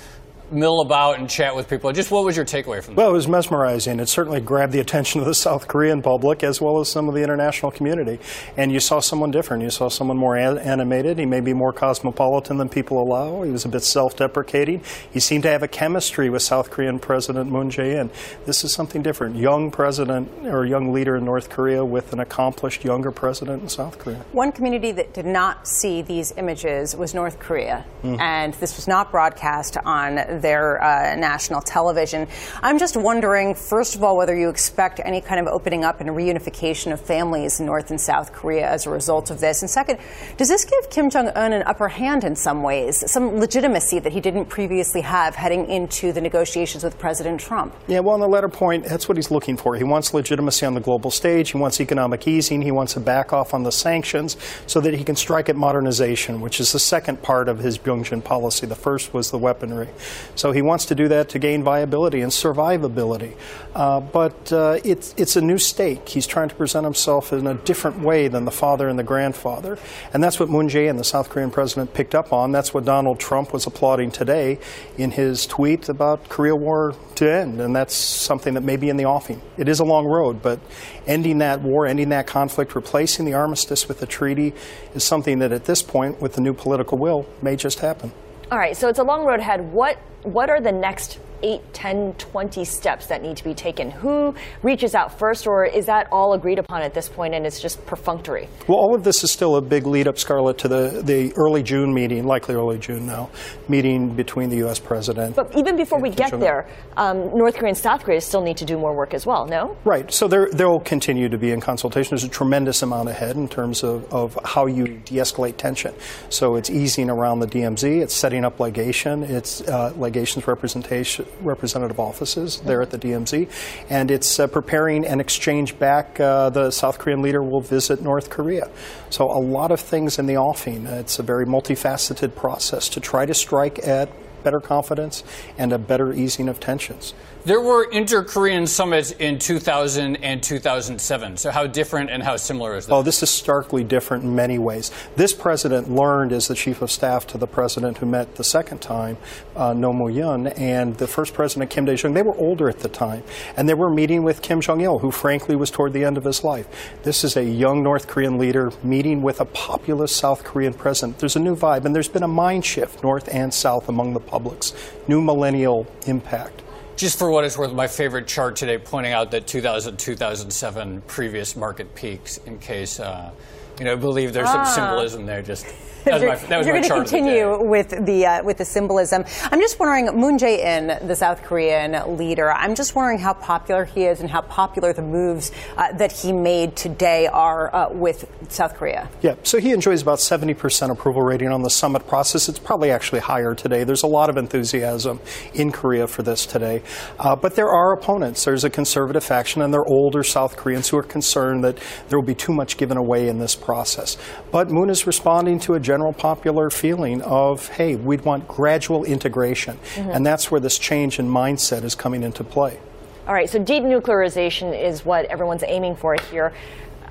mill 0.53 0.81
about 0.81 1.19
and 1.19 1.29
chat 1.29 1.55
with 1.55 1.69
people. 1.69 1.91
Just 1.91 2.11
what 2.11 2.23
was 2.23 2.35
your 2.35 2.45
takeaway 2.45 2.83
from 2.83 2.95
that? 2.95 3.01
Well, 3.01 3.09
it 3.09 3.13
was 3.13 3.27
mesmerizing. 3.27 3.99
It 3.99 4.07
certainly 4.07 4.39
grabbed 4.39 4.73
the 4.73 4.79
attention 4.79 5.21
of 5.21 5.27
the 5.27 5.33
South 5.43 5.67
Korean 5.67 6.01
public 6.01 6.43
as 6.43 6.61
well 6.61 6.79
as 6.79 6.89
some 6.89 7.07
of 7.07 7.15
the 7.15 7.23
international 7.23 7.71
community. 7.71 8.19
And 8.57 8.71
you 8.71 8.79
saw 8.79 8.99
someone 8.99 9.31
different. 9.31 9.63
You 9.63 9.69
saw 9.69 9.89
someone 9.89 10.17
more 10.17 10.37
animated. 10.37 11.17
He 11.17 11.25
may 11.25 11.41
be 11.41 11.53
more 11.53 11.73
cosmopolitan 11.73 12.57
than 12.57 12.69
people 12.69 13.01
allow. 13.01 13.43
He 13.43 13.51
was 13.51 13.65
a 13.65 13.69
bit 13.69 13.83
self 13.83 14.15
deprecating. 14.15 14.81
He 15.11 15.19
seemed 15.19 15.43
to 15.43 15.49
have 15.49 15.63
a 15.63 15.67
chemistry 15.67 16.29
with 16.29 16.41
South 16.41 16.69
Korean 16.69 16.99
President 16.99 17.51
Moon 17.51 17.69
Jae 17.69 17.99
in. 17.99 18.11
This 18.45 18.63
is 18.63 18.73
something 18.73 19.01
different. 19.01 19.35
Young 19.35 19.71
president 19.71 20.29
or 20.45 20.65
young 20.65 20.93
leader 20.93 21.15
in 21.15 21.25
North 21.25 21.49
Korea 21.49 21.83
with 21.83 22.13
an 22.13 22.19
accomplished 22.19 22.83
younger 22.83 23.11
president 23.11 23.63
in 23.63 23.69
South 23.69 23.99
Korea. 23.99 24.23
One 24.31 24.51
community 24.51 24.91
that 24.91 25.13
did 25.13 25.25
not 25.25 25.67
see 25.67 26.01
these 26.01 26.33
images 26.37 26.95
was 26.95 27.13
North 27.13 27.39
Korea. 27.39 27.85
Mm. 28.03 28.19
And 28.19 28.53
this 28.55 28.75
was 28.75 28.87
not 28.87 29.11
broadcast 29.11 29.77
on 29.85 30.15
their 30.43 30.83
uh, 30.83 31.15
national 31.15 31.61
television. 31.61 32.27
I'm 32.61 32.77
just 32.77 32.95
wondering, 32.95 33.55
first 33.55 33.95
of 33.95 34.03
all, 34.03 34.15
whether 34.15 34.37
you 34.37 34.49
expect 34.49 35.01
any 35.03 35.21
kind 35.21 35.41
of 35.41 35.47
opening 35.47 35.83
up 35.83 35.99
and 36.01 36.09
reunification 36.11 36.93
of 36.93 37.01
families 37.01 37.59
in 37.59 37.65
North 37.65 37.89
and 37.89 37.99
South 37.99 38.31
Korea 38.31 38.69
as 38.69 38.85
a 38.85 38.91
result 38.91 39.31
of 39.31 39.39
this. 39.39 39.63
And 39.63 39.69
second, 39.71 39.97
does 40.37 40.49
this 40.49 40.65
give 40.65 40.91
Kim 40.91 41.09
Jong 41.09 41.29
un 41.29 41.53
an 41.53 41.63
upper 41.65 41.87
hand 41.87 42.23
in 42.23 42.35
some 42.35 42.61
ways, 42.61 43.09
some 43.11 43.39
legitimacy 43.39 43.97
that 43.99 44.11
he 44.11 44.21
didn't 44.21 44.45
previously 44.45 45.01
have 45.01 45.33
heading 45.33 45.67
into 45.69 46.11
the 46.11 46.21
negotiations 46.21 46.83
with 46.83 46.99
President 46.99 47.39
Trump? 47.39 47.73
Yeah, 47.87 48.01
well, 48.01 48.13
on 48.13 48.19
the 48.19 48.27
latter 48.27 48.49
point, 48.49 48.85
that's 48.85 49.07
what 49.09 49.17
he's 49.17 49.31
looking 49.31 49.57
for. 49.57 49.75
He 49.75 49.83
wants 49.83 50.13
legitimacy 50.13 50.65
on 50.65 50.75
the 50.75 50.81
global 50.81 51.09
stage. 51.09 51.51
He 51.51 51.57
wants 51.57 51.79
economic 51.81 52.27
easing. 52.27 52.61
He 52.61 52.71
wants 52.71 52.93
to 52.93 52.99
back 52.99 53.31
off 53.31 53.53
on 53.53 53.63
the 53.63 53.71
sanctions 53.71 54.35
so 54.67 54.81
that 54.81 54.93
he 54.93 55.03
can 55.03 55.15
strike 55.15 55.47
at 55.49 55.55
modernization, 55.55 56.41
which 56.41 56.59
is 56.59 56.73
the 56.73 56.79
second 56.79 57.21
part 57.21 57.47
of 57.47 57.59
his 57.59 57.77
Byungjin 57.77 58.23
policy. 58.23 58.67
The 58.67 58.75
first 58.75 59.13
was 59.13 59.31
the 59.31 59.37
weaponry. 59.37 59.87
So 60.35 60.51
he 60.51 60.61
wants 60.61 60.85
to 60.85 60.95
do 60.95 61.07
that 61.09 61.29
to 61.29 61.39
gain 61.39 61.63
viability 61.63 62.21
and 62.21 62.31
survivability. 62.31 63.35
Uh, 63.75 63.99
but 63.99 64.51
uh, 64.51 64.79
it's, 64.83 65.13
it's 65.17 65.35
a 65.35 65.41
new 65.41 65.57
stake. 65.57 66.09
He's 66.09 66.27
trying 66.27 66.49
to 66.49 66.55
present 66.55 66.83
himself 66.83 67.33
in 67.33 67.47
a 67.47 67.53
different 67.53 67.99
way 67.99 68.27
than 68.27 68.45
the 68.45 68.51
father 68.51 68.87
and 68.87 68.97
the 68.97 69.03
grandfather. 69.03 69.77
And 70.13 70.23
that's 70.23 70.39
what 70.39 70.49
Moon 70.49 70.69
Jae-in, 70.69 70.97
the 70.97 71.03
South 71.03 71.29
Korean 71.29 71.51
president, 71.51 71.93
picked 71.93 72.15
up 72.15 72.31
on. 72.33 72.51
That's 72.51 72.73
what 72.73 72.85
Donald 72.85 73.19
Trump 73.19 73.53
was 73.53 73.65
applauding 73.65 74.11
today 74.11 74.59
in 74.97 75.11
his 75.11 75.47
tweet 75.47 75.89
about 75.89 76.29
Korea 76.29 76.55
War 76.55 76.95
to 77.15 77.31
end. 77.31 77.61
And 77.61 77.75
that's 77.75 77.95
something 77.95 78.53
that 78.55 78.61
may 78.61 78.77
be 78.77 78.89
in 78.89 78.97
the 78.97 79.05
offing. 79.05 79.41
It 79.57 79.67
is 79.67 79.79
a 79.79 79.85
long 79.85 80.05
road, 80.05 80.41
but 80.41 80.59
ending 81.07 81.39
that 81.39 81.61
war, 81.61 81.85
ending 81.85 82.09
that 82.09 82.27
conflict, 82.27 82.75
replacing 82.75 83.25
the 83.25 83.33
armistice 83.33 83.87
with 83.87 84.01
a 84.01 84.05
treaty 84.05 84.53
is 84.93 85.03
something 85.03 85.39
that 85.39 85.51
at 85.51 85.65
this 85.65 85.81
point, 85.81 86.21
with 86.21 86.33
the 86.33 86.41
new 86.41 86.53
political 86.53 86.97
will, 86.97 87.25
may 87.41 87.55
just 87.55 87.79
happen. 87.79 88.11
All 88.53 88.59
right, 88.59 88.77
so 88.77 88.87
it's 88.87 88.99
a 88.99 89.03
long 89.03 89.25
road 89.25 89.39
ahead. 89.39 89.73
What 89.73 89.97
what 90.21 90.51
are 90.51 90.61
the 90.61 90.71
next 90.71 91.17
8, 91.43 91.73
10, 91.73 92.13
20 92.13 92.65
steps 92.65 93.07
that 93.07 93.21
need 93.21 93.37
to 93.37 93.43
be 93.43 93.53
taken? 93.53 93.91
Who 93.91 94.33
reaches 94.63 94.95
out 94.95 95.19
first, 95.19 95.45
or 95.45 95.65
is 95.65 95.85
that 95.85 96.07
all 96.11 96.33
agreed 96.33 96.57
upon 96.57 96.81
at 96.81 96.93
this 96.93 97.09
point 97.09 97.35
and 97.35 97.45
it's 97.45 97.61
just 97.61 97.85
perfunctory? 97.85 98.47
Well, 98.67 98.79
all 98.79 98.95
of 98.95 99.03
this 99.03 99.23
is 99.23 99.31
still 99.31 99.57
a 99.57 99.61
big 99.61 99.85
lead 99.85 100.07
up, 100.07 100.17
Scarlet, 100.17 100.57
to 100.59 100.67
the, 100.67 101.01
the 101.03 101.33
early 101.35 101.61
June 101.61 101.93
meeting, 101.93 102.25
likely 102.25 102.55
early 102.55 102.79
June 102.79 103.05
now, 103.05 103.29
meeting 103.67 104.15
between 104.15 104.49
the 104.49 104.57
U.S. 104.57 104.79
president. 104.79 105.35
But 105.35 105.55
even 105.57 105.75
before 105.75 106.01
we 106.01 106.09
get 106.09 106.31
there, 106.39 106.67
um, 106.97 107.37
North 107.37 107.55
Korea 107.55 107.69
and 107.69 107.77
South 107.77 108.03
Korea 108.03 108.21
still 108.21 108.41
need 108.41 108.57
to 108.57 108.65
do 108.65 108.77
more 108.77 108.95
work 108.95 109.13
as 109.13 109.25
well, 109.25 109.45
no? 109.45 109.77
Right. 109.83 110.11
So 110.11 110.27
they'll 110.27 110.79
continue 110.79 111.29
to 111.29 111.37
be 111.37 111.51
in 111.51 111.59
consultation. 111.61 112.11
There's 112.11 112.23
a 112.23 112.29
tremendous 112.29 112.81
amount 112.81 113.09
ahead 113.09 113.35
in 113.35 113.47
terms 113.47 113.83
of, 113.83 114.11
of 114.13 114.37
how 114.45 114.65
you 114.67 114.87
de 114.87 115.15
escalate 115.15 115.57
tension. 115.57 115.93
So 116.29 116.55
it's 116.55 116.69
easing 116.69 117.09
around 117.09 117.39
the 117.39 117.47
DMZ, 117.47 118.01
it's 118.01 118.13
setting 118.13 118.45
up 118.45 118.59
legation, 118.59 119.23
it's 119.23 119.61
uh, 119.61 119.93
legations 119.97 120.47
representation, 120.47 121.25
representative 121.41 121.99
offices 121.99 122.59
there 122.61 122.81
at 122.81 122.91
the 122.91 122.97
DMZ, 122.97 123.49
and 123.89 124.11
it's 124.11 124.39
uh, 124.39 124.47
preparing 124.47 125.05
an 125.05 125.19
exchange 125.19 125.77
back. 125.79 126.19
Uh, 126.19 126.49
the 126.49 126.71
South 126.71 126.99
Korean 126.99 127.21
leader 127.21 127.43
will 127.43 127.61
visit 127.61 128.01
North 128.01 128.29
Korea. 128.29 128.69
So 129.09 129.25
a 129.25 129.39
lot 129.39 129.71
of 129.71 129.79
things 129.79 130.19
in 130.19 130.25
the 130.25 130.37
offing. 130.37 130.85
It's 130.85 131.19
a 131.19 131.23
very 131.23 131.45
multifaceted 131.45 132.35
process 132.35 132.89
to 132.89 132.99
try 132.99 133.25
to 133.25 133.33
strike 133.33 133.85
at 133.87 134.09
better 134.43 134.59
confidence 134.59 135.23
and 135.57 135.71
a 135.71 135.77
better 135.77 136.13
easing 136.13 136.49
of 136.49 136.59
tensions. 136.59 137.13
There 137.45 137.59
were 137.59 137.83
inter-Korean 137.83 138.65
summits 138.67 139.11
in 139.11 139.37
2000 139.37 140.15
and 140.23 140.41
2007. 140.41 141.35
So 141.35 141.51
how 141.51 141.67
different 141.67 142.09
and 142.09 142.23
how 142.23 142.37
similar 142.37 142.77
is 142.77 142.85
that? 142.85 142.93
Oh, 142.93 143.03
this 143.03 143.21
is 143.21 143.29
starkly 143.29 143.83
different 143.83 144.23
in 144.23 144.33
many 144.33 144.57
ways. 144.57 144.91
This 145.17 145.33
president 145.33 145.91
learned 145.91 146.31
as 146.31 146.47
the 146.47 146.55
chief 146.55 146.81
of 146.81 146.89
staff 146.89 147.27
to 147.27 147.37
the 147.37 147.45
president 147.45 147.97
who 147.97 148.05
met 148.05 148.35
the 148.35 148.45
second 148.45 148.81
time, 148.81 149.17
uh, 149.57 149.73
Roh 149.75 149.91
Moo-hyun, 149.91 150.57
and 150.57 150.95
the 150.95 151.05
first 151.05 151.33
president, 151.33 151.69
Kim 151.69 151.83
Dae-jung. 151.83 152.13
They 152.13 152.21
were 152.21 152.35
older 152.35 152.69
at 152.69 152.79
the 152.79 152.87
time, 152.87 153.23
and 153.57 153.67
they 153.67 153.73
were 153.73 153.89
meeting 153.89 154.23
with 154.23 154.41
Kim 154.41 154.61
Jong-il, 154.61 154.99
who 154.99 155.11
frankly 155.11 155.57
was 155.57 155.69
toward 155.69 155.91
the 155.91 156.05
end 156.05 156.17
of 156.17 156.23
his 156.23 156.45
life. 156.45 156.65
This 157.03 157.25
is 157.25 157.35
a 157.35 157.43
young 157.43 157.83
North 157.83 158.07
Korean 158.07 158.37
leader 158.37 158.71
meeting 158.83 159.21
with 159.21 159.41
a 159.41 159.45
populist 159.45 160.15
South 160.15 160.45
Korean 160.45 160.73
president. 160.73 161.19
There's 161.19 161.35
a 161.35 161.41
new 161.41 161.57
vibe, 161.57 161.83
and 161.83 161.93
there's 161.93 162.07
been 162.07 162.23
a 162.23 162.27
mind 162.29 162.63
shift, 162.63 163.03
north 163.03 163.27
and 163.27 163.53
south, 163.53 163.89
among 163.89 164.13
the 164.13 164.21
publics. 164.21 164.71
New 165.09 165.19
millennial 165.19 165.87
impact. 166.07 166.62
Just 166.95 167.17
for 167.17 167.29
what 167.29 167.43
it's 167.43 167.57
worth, 167.57 167.73
my 167.73 167.87
favorite 167.87 168.27
chart 168.27 168.55
today 168.55 168.77
pointing 168.77 169.13
out 169.13 169.31
that 169.31 169.47
2000, 169.47 169.97
2007 169.97 171.01
previous 171.07 171.55
market 171.55 171.95
peaks 171.95 172.37
in 172.37 172.59
case, 172.59 172.99
uh, 172.99 173.31
you 173.79 173.85
know, 173.85 173.97
believe 173.97 174.33
there's 174.33 174.47
ah. 174.49 174.63
some 174.63 174.75
symbolism 174.75 175.25
there 175.25 175.41
just 175.41 175.65
that 176.05 176.13
was 176.13 176.23
my, 176.23 176.35
that 176.47 176.57
was 176.57 176.67
You're 176.67 176.75
going 176.75 176.83
to 176.83 176.95
continue 176.95 177.63
with 177.63 178.05
the 178.05 178.25
uh, 178.25 178.43
with 178.43 178.57
the 178.57 178.65
symbolism. 178.65 179.23
I'm 179.51 179.59
just 179.59 179.79
wondering, 179.79 180.05
Moon 180.19 180.37
Jae-in, 180.37 181.07
the 181.07 181.15
South 181.15 181.43
Korean 181.43 182.17
leader. 182.17 182.51
I'm 182.51 182.75
just 182.75 182.95
wondering 182.95 183.19
how 183.19 183.33
popular 183.33 183.85
he 183.85 184.05
is 184.05 184.19
and 184.19 184.29
how 184.29 184.41
popular 184.41 184.93
the 184.93 185.01
moves 185.01 185.51
uh, 185.77 185.93
that 185.93 186.11
he 186.11 186.33
made 186.33 186.75
today 186.75 187.27
are 187.27 187.73
uh, 187.73 187.89
with 187.91 188.29
South 188.49 188.75
Korea. 188.75 189.09
Yeah, 189.21 189.35
so 189.43 189.59
he 189.59 189.71
enjoys 189.71 190.01
about 190.01 190.19
70% 190.19 190.89
approval 190.89 191.21
rating 191.21 191.49
on 191.49 191.61
the 191.61 191.69
summit 191.69 192.07
process. 192.07 192.49
It's 192.49 192.59
probably 192.59 192.91
actually 192.91 193.21
higher 193.21 193.55
today. 193.55 193.83
There's 193.83 194.03
a 194.03 194.07
lot 194.07 194.29
of 194.29 194.37
enthusiasm 194.37 195.19
in 195.53 195.71
Korea 195.71 196.07
for 196.07 196.23
this 196.23 196.45
today, 196.45 196.83
uh, 197.19 197.35
but 197.35 197.55
there 197.55 197.69
are 197.69 197.93
opponents. 197.93 198.43
There's 198.45 198.63
a 198.63 198.69
conservative 198.69 199.23
faction, 199.23 199.61
and 199.61 199.73
they're 199.73 199.87
older 199.87 200.23
South 200.23 200.57
Koreans 200.57 200.89
who 200.89 200.97
are 200.97 201.03
concerned 201.03 201.63
that 201.63 201.77
there 202.09 202.19
will 202.19 202.25
be 202.25 202.35
too 202.35 202.53
much 202.53 202.77
given 202.77 202.97
away 202.97 203.27
in 203.27 203.39
this 203.39 203.55
process. 203.55 204.17
But 204.51 204.69
Moon 204.69 204.89
is 204.89 205.07
responding 205.07 205.59
to 205.59 205.75
a 205.75 205.79
general 205.93 206.11
popular 206.11 206.71
feeling 206.71 207.21
of, 207.21 207.67
hey, 207.67 207.95
we'd 207.95 208.21
want 208.21 208.47
gradual 208.47 209.03
integration. 209.03 209.77
Mm-hmm. 209.77 210.09
And 210.09 210.25
that's 210.25 210.49
where 210.49 210.59
this 210.59 210.79
change 210.79 211.19
in 211.19 211.27
mindset 211.27 211.83
is 211.83 211.93
coming 211.93 212.23
into 212.23 212.43
play. 212.43 212.79
All 213.27 213.33
right, 213.35 213.47
so 213.47 213.59
denuclearization 213.63 214.73
is 214.73 215.05
what 215.05 215.25
everyone's 215.25 215.63
aiming 215.67 215.95
for 215.95 216.15
here. 216.31 216.51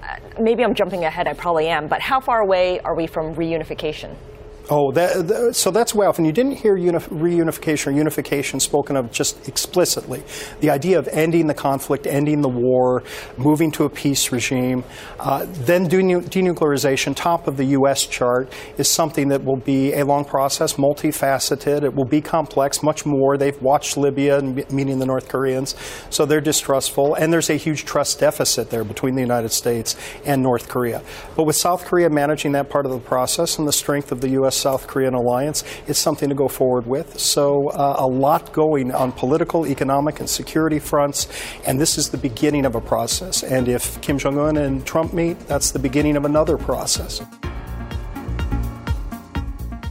Uh, 0.03 0.17
maybe 0.41 0.65
I'm 0.65 0.75
jumping 0.75 1.05
ahead, 1.05 1.29
I 1.29 1.35
probably 1.35 1.69
am, 1.69 1.87
but 1.87 2.01
how 2.01 2.19
far 2.21 2.41
away 2.41 2.81
are 2.81 2.97
we 2.97 3.07
from 3.07 3.37
reunification? 3.37 4.17
Oh, 4.71 4.93
that, 4.93 5.27
that, 5.27 5.57
so 5.57 5.73
that's 5.73 5.95
off. 5.95 6.19
And 6.19 6.27
you 6.27 6.33
didn't 6.33 6.53
hear 6.53 6.77
unif- 6.77 7.09
reunification 7.09 7.89
or 7.89 7.91
unification 7.91 8.61
spoken 8.61 8.97
of 8.97 9.11
just 9.11 9.49
explicitly. 9.49 10.23
The 10.61 10.71
idea 10.71 10.99
of 10.99 11.09
ending 11.09 11.49
the 11.49 11.55
conflict, 11.55 12.07
ending 12.07 12.43
the 12.43 12.49
war, 12.49 13.03
moving 13.37 13.73
to 13.73 13.85
a 13.85 13.91
peace 13.91 14.31
regime, 14.31 14.85
uh, 15.19 15.47
then 15.49 15.89
denuclearization, 15.89 17.17
top 17.17 17.49
of 17.49 17.57
the 17.57 17.65
U.S. 17.65 18.07
chart, 18.07 18.53
is 18.79 18.89
something 18.89 19.29
that 19.29 19.45
will 19.45 19.57
be 19.57 19.95
a 19.95 20.05
long 20.05 20.25
process, 20.25 20.75
multifaceted. 20.75 21.83
It 21.83 21.95
will 21.95 22.07
be 22.07 22.21
complex, 22.21 22.83
much 22.83 23.05
more. 23.05 23.37
They've 23.37 23.61
watched 23.61 23.97
Libya, 23.97 24.41
meaning 24.71 25.01
the 25.01 25.07
North 25.07 25.29
Koreans, 25.29 25.75
so 26.09 26.25
they're 26.25 26.41
distrustful. 26.41 27.15
And 27.15 27.33
there's 27.33 27.51
a 27.51 27.57
huge 27.57 27.85
trust 27.85 28.21
deficit 28.21 28.71
there 28.71 28.85
between 28.85 29.17
the 29.17 29.23
United 29.23 29.51
States 29.51 29.97
and 30.25 30.41
North 30.41 30.69
Korea. 30.69 31.03
But 31.37 31.47
with 31.47 31.57
South 31.57 31.85
Korea 31.85 32.09
managing 32.11 32.53
that 32.53 32.71
part 32.71 32.87
of 32.87 32.93
the 32.93 32.99
process 33.01 33.59
and 33.59 33.67
the 33.67 33.73
strength 33.73 34.13
of 34.13 34.21
the 34.21 34.31
U.S. 34.31 34.52
U.S. 34.53 34.61
South 34.61 34.87
Korean 34.87 35.15
alliance, 35.15 35.65
it's 35.87 35.99
something 35.99 36.29
to 36.29 36.35
go 36.35 36.49
forward 36.49 36.87
with. 36.87 37.19
So, 37.19 37.69
uh, 37.71 37.97
a 37.99 38.07
lot 38.07 38.53
going 38.53 38.93
on 38.93 39.13
political, 39.13 39.67
economic, 39.67 40.21
and 40.21 40.29
security 40.29 40.79
fronts, 40.79 41.29
and 41.67 41.81
this 41.81 41.99
is 41.99 42.11
the 42.11 42.19
beginning 42.19 42.67
of 42.67 42.75
a 42.75 42.81
process. 42.81 43.43
And 43.43 43.69
if 43.69 44.01
Kim 44.03 44.19
Jong 44.19 44.39
un 44.39 44.57
and 44.57 44.85
Trump 44.87 45.13
meet, 45.13 45.39
that's 45.49 45.71
the 45.71 45.79
beginning 45.79 46.17
of 46.17 46.25
another 46.25 46.59
process. 46.59 47.23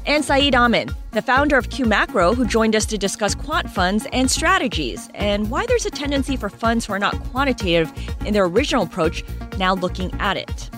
And 0.05 0.25
Saeed 0.25 0.55
Amen, 0.55 0.89
the 1.11 1.21
founder 1.21 1.57
of 1.57 1.69
Cuemacro, 1.69 2.35
who 2.35 2.45
joined 2.45 2.75
us 2.75 2.85
to 2.87 2.97
discuss 2.97 3.33
quant 3.33 3.69
funds 3.69 4.07
and 4.11 4.29
strategies, 4.29 5.09
and 5.13 5.49
why 5.49 5.65
there's 5.67 5.85
a 5.85 5.91
tendency 5.91 6.35
for 6.35 6.49
funds 6.49 6.85
who 6.85 6.93
are 6.93 6.99
not 6.99 7.15
quantitative 7.31 7.91
in 8.25 8.33
their 8.33 8.45
original 8.45 8.83
approach 8.83 9.23
now 9.57 9.73
looking 9.73 10.11
at 10.19 10.37
it. 10.37 10.69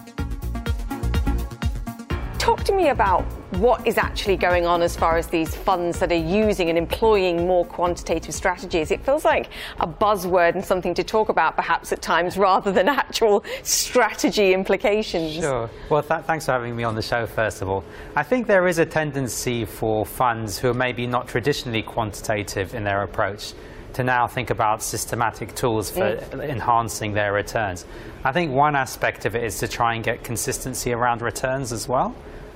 Talk 2.43 2.65
to 2.65 2.75
me 2.75 2.89
about 2.89 3.21
what 3.51 3.87
is 3.87 3.97
actually 3.97 4.35
going 4.35 4.65
on 4.65 4.81
as 4.81 4.97
far 4.97 5.15
as 5.15 5.27
these 5.27 5.55
funds 5.55 5.99
that 5.99 6.11
are 6.11 6.15
using 6.15 6.67
and 6.67 6.77
employing 6.77 7.47
more 7.47 7.63
quantitative 7.63 8.35
strategies. 8.35 8.91
It 8.91 8.99
feels 9.05 9.23
like 9.23 9.47
a 9.79 9.87
buzzword 9.87 10.55
and 10.55 10.65
something 10.65 10.93
to 10.95 11.05
talk 11.05 11.29
about 11.29 11.55
perhaps 11.55 11.93
at 11.93 12.01
times 12.01 12.37
rather 12.37 12.69
than 12.69 12.89
actual 12.89 13.45
strategy 13.61 14.53
implications. 14.53 15.35
Sure. 15.35 15.69
Well, 15.89 16.03
th- 16.03 16.23
thanks 16.25 16.45
for 16.45 16.51
having 16.51 16.75
me 16.75 16.83
on 16.83 16.95
the 16.95 17.01
show, 17.01 17.25
first 17.25 17.61
of 17.61 17.69
all. 17.69 17.85
I 18.17 18.23
think 18.23 18.45
there 18.45 18.67
is 18.67 18.77
a 18.77 18.85
tendency 18.85 19.63
for 19.63 20.05
funds 20.05 20.59
who 20.59 20.67
are 20.69 20.73
maybe 20.73 21.07
not 21.07 21.29
traditionally 21.29 21.81
quantitative 21.81 22.75
in 22.75 22.83
their 22.83 23.03
approach 23.03 23.53
to 23.93 24.03
now 24.03 24.27
think 24.27 24.49
about 24.49 24.81
systematic 24.81 25.55
tools 25.55 25.89
for 25.89 26.17
mm. 26.17 26.49
enhancing 26.49 27.13
their 27.13 27.33
returns. 27.33 27.85
I 28.23 28.31
think 28.31 28.51
one 28.51 28.75
aspect 28.75 29.25
of 29.25 29.35
it 29.35 29.43
is 29.43 29.59
to 29.59 29.67
try 29.67 29.95
and 29.95 30.03
get 30.03 30.23
consistency 30.23 30.93
around 30.93 31.21
returns 31.21 31.71
as 31.71 31.87
well. 31.87 32.15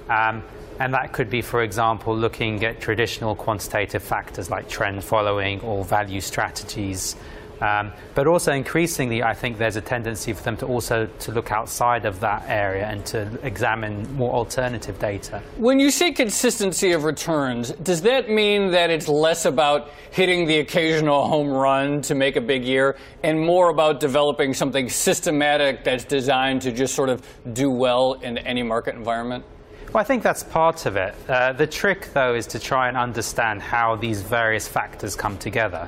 Um, 0.10 0.44
and 0.80 0.94
that 0.94 1.12
could 1.12 1.30
be, 1.30 1.42
for 1.42 1.64
example, 1.64 2.16
looking 2.16 2.64
at 2.64 2.80
traditional 2.80 3.36
quantitative 3.36 4.04
factors 4.04 4.50
like 4.50 4.70
trend 4.70 5.04
following 5.04 5.62
or 5.62 5.84
value 5.84 6.22
strategies. 6.22 7.16
Um, 7.62 7.92
but 8.16 8.28
also 8.28 8.52
increasingly, 8.52 9.24
I 9.24 9.34
think 9.34 9.58
there's 9.58 9.76
a 9.76 9.82
tendency 9.82 10.34
for 10.34 10.44
them 10.44 10.58
to 10.58 10.66
also 10.66 11.08
to 11.20 11.32
look 11.32 11.52
outside 11.52 12.06
of 12.06 12.20
that 12.20 12.44
area 12.48 12.86
and 12.86 13.06
to 13.08 13.28
examine 13.44 14.12
more 14.16 14.34
alternative 14.34 15.00
data. 15.00 15.42
When 15.58 15.80
you 15.80 15.92
say 15.92 16.12
consistency 16.12 16.92
of 16.92 17.04
returns, 17.04 17.72
does 17.72 18.02
that 18.04 18.30
mean 18.30 18.72
that 18.72 18.90
it's 18.90 19.08
less 19.08 19.46
about 19.46 19.90
hitting 20.12 20.46
the 20.46 20.60
occasional 20.60 21.28
home 21.28 21.50
run 21.50 22.02
to 22.04 22.16
make 22.16 22.36
a 22.36 22.42
big 22.42 22.64
year 22.64 22.98
and 23.24 23.40
more 23.40 23.70
about 23.70 24.00
developing 24.00 24.54
something 24.54 24.90
systematic 24.90 25.84
that's 25.84 26.06
designed 26.06 26.62
to 26.62 26.72
just 26.72 26.96
sort 26.96 27.10
of 27.10 27.22
do 27.54 27.70
well 27.70 28.14
in 28.14 28.38
any 28.40 28.64
market 28.64 28.96
environment? 28.96 29.44
Well, 29.94 30.02
I 30.02 30.04
think 30.04 30.22
that's 30.22 30.44
part 30.44 30.86
of 30.86 30.98
it. 30.98 31.16
Uh, 31.30 31.54
the 31.54 31.66
trick, 31.66 32.10
though, 32.14 32.36
is 32.36 32.46
to 32.48 32.60
try 32.60 32.90
and 32.90 32.98
understand 32.98 33.62
how 33.62 33.96
these 33.96 34.22
various 34.22 34.68
factors 34.68 35.16
come 35.16 35.38
together. 35.38 35.88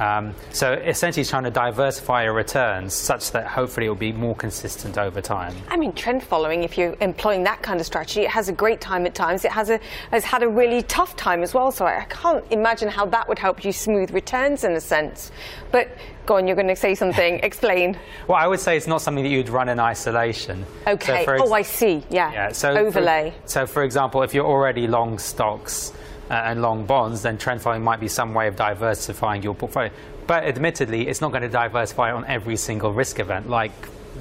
Um, 0.00 0.34
so 0.52 0.72
essentially, 0.72 1.24
trying 1.24 1.44
to 1.44 1.50
diversify 1.50 2.24
your 2.24 2.32
returns 2.32 2.94
such 2.94 3.30
that 3.32 3.46
hopefully 3.46 3.86
it 3.86 3.88
will 3.88 3.96
be 3.96 4.12
more 4.12 4.34
consistent 4.34 4.98
over 4.98 5.20
time. 5.20 5.54
I 5.68 5.76
mean, 5.76 5.92
trend 5.92 6.22
following. 6.22 6.64
If 6.64 6.76
you're 6.76 6.96
employing 7.00 7.44
that 7.44 7.62
kind 7.62 7.80
of 7.80 7.86
strategy, 7.86 8.22
it 8.22 8.30
has 8.30 8.48
a 8.48 8.52
great 8.52 8.80
time 8.80 9.06
at 9.06 9.14
times. 9.14 9.44
It 9.44 9.52
has 9.52 9.70
a 9.70 9.80
has 10.10 10.24
had 10.24 10.42
a 10.42 10.48
really 10.48 10.82
tough 10.82 11.16
time 11.16 11.42
as 11.42 11.54
well. 11.54 11.70
So 11.70 11.86
I 11.86 12.06
can't 12.08 12.44
imagine 12.50 12.88
how 12.88 13.06
that 13.06 13.28
would 13.28 13.38
help 13.38 13.64
you 13.64 13.72
smooth 13.72 14.10
returns 14.10 14.64
in 14.64 14.72
a 14.72 14.80
sense. 14.80 15.30
But 15.70 15.88
go 16.26 16.36
on, 16.36 16.46
you're 16.46 16.56
going 16.56 16.68
to 16.68 16.76
say 16.76 16.94
something. 16.94 17.38
Explain. 17.42 17.98
Well, 18.26 18.38
I 18.38 18.46
would 18.46 18.60
say 18.60 18.76
it's 18.76 18.86
not 18.86 19.00
something 19.00 19.24
that 19.24 19.30
you'd 19.30 19.48
run 19.48 19.68
in 19.68 19.78
isolation. 19.78 20.64
Okay. 20.86 21.24
So 21.24 21.32
ex- 21.32 21.42
oh, 21.44 21.52
I 21.52 21.62
see. 21.62 22.02
Yeah. 22.10 22.32
Yeah. 22.32 22.52
So 22.52 22.76
overlay. 22.76 23.32
For, 23.42 23.48
so, 23.48 23.66
for 23.66 23.82
example, 23.82 24.22
if 24.22 24.34
you're 24.34 24.46
already 24.46 24.86
long 24.86 25.18
stocks 25.18 25.92
Uh, 26.30 26.34
and 26.34 26.62
long 26.62 26.86
bonds, 26.86 27.20
then 27.20 27.36
trend 27.36 27.60
following 27.60 27.82
might 27.82 28.00
be 28.00 28.08
some 28.08 28.32
way 28.32 28.48
of 28.48 28.56
diversifying 28.56 29.42
your 29.42 29.54
portfolio. 29.54 29.90
But 30.26 30.44
admittedly, 30.44 31.06
it's 31.06 31.20
not 31.20 31.32
going 31.32 31.42
to 31.42 31.50
diversify 31.50 32.12
on 32.12 32.24
every 32.24 32.56
single 32.56 32.92
risk 32.92 33.20
event 33.20 33.50
like 33.50 33.72